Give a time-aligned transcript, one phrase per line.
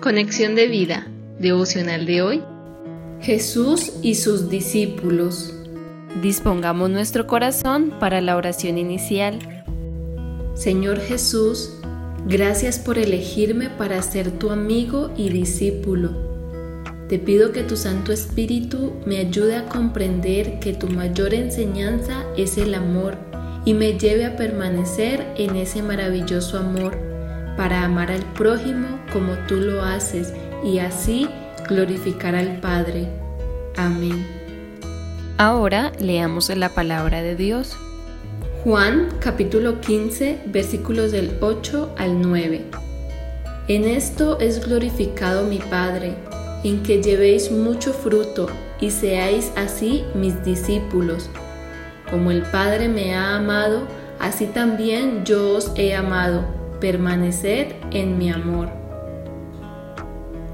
[0.00, 1.06] Conexión de vida,
[1.38, 2.42] devocional de hoy.
[3.20, 5.54] Jesús y sus discípulos.
[6.22, 9.38] Dispongamos nuestro corazón para la oración inicial.
[10.54, 11.74] Señor Jesús,
[12.26, 16.12] gracias por elegirme para ser tu amigo y discípulo.
[17.10, 22.56] Te pido que tu Santo Espíritu me ayude a comprender que tu mayor enseñanza es
[22.56, 23.18] el amor
[23.66, 27.09] y me lleve a permanecer en ese maravilloso amor
[27.56, 30.32] para amar al prójimo como tú lo haces
[30.64, 31.28] y así
[31.68, 33.08] glorificar al Padre.
[33.76, 34.26] Amén.
[35.38, 37.76] Ahora leamos la palabra de Dios.
[38.64, 42.66] Juan capítulo 15 versículos del 8 al 9.
[43.68, 46.14] En esto es glorificado mi Padre,
[46.64, 48.48] en que llevéis mucho fruto
[48.80, 51.30] y seáis así mis discípulos.
[52.10, 53.86] Como el Padre me ha amado,
[54.18, 58.68] así también yo os he amado permaneced en mi amor.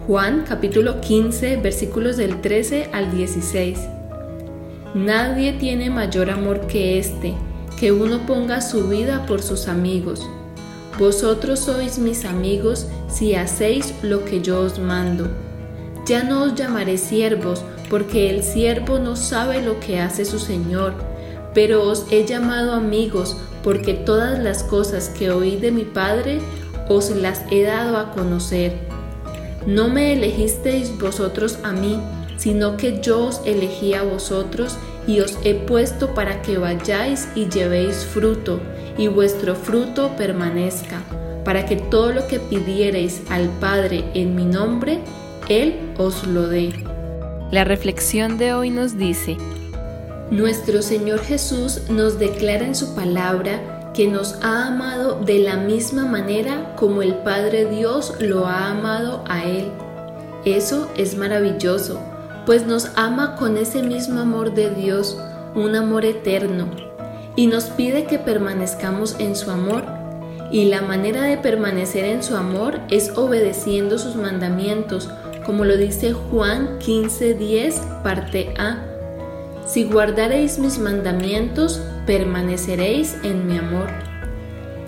[0.07, 3.79] Juan capítulo 15 versículos del 13 al 16.
[4.95, 7.35] Nadie tiene mayor amor que este,
[7.79, 10.29] que uno ponga su vida por sus amigos.
[10.99, 15.29] Vosotros sois mis amigos si hacéis lo que yo os mando.
[16.07, 20.95] Ya no os llamaré siervos, porque el siervo no sabe lo que hace su Señor,
[21.57, 26.39] pero os he llamado amigos, porque todas las cosas que oí de mi Padre
[26.87, 28.75] os las he dado a conocer.
[29.67, 31.99] No me elegisteis vosotros a mí,
[32.37, 37.49] sino que yo os elegí a vosotros y os he puesto para que vayáis y
[37.49, 38.61] llevéis fruto,
[38.99, 41.01] y vuestro fruto permanezca,
[41.43, 44.99] para que todo lo que pidiereis al Padre en mi nombre,
[45.49, 46.75] Él os lo dé.
[47.51, 49.39] La reflexión de hoy nos dice,
[50.31, 56.05] nuestro Señor Jesús nos declara en su palabra que nos ha amado de la misma
[56.05, 59.71] manera como el Padre Dios lo ha amado a Él.
[60.45, 62.01] Eso es maravilloso,
[62.45, 65.17] pues nos ama con ese mismo amor de Dios,
[65.55, 66.69] un amor eterno,
[67.37, 69.85] y nos pide que permanezcamos en su amor.
[70.51, 75.09] Y la manera de permanecer en su amor es obedeciendo sus mandamientos,
[75.45, 78.96] como lo dice Juan 15:10, parte A
[79.67, 83.89] si guardaréis mis mandamientos, permaneceréis en mi amor.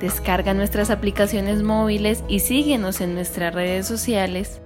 [0.00, 4.62] Descarga nuestras aplicaciones móviles y síguenos en nuestras redes sociales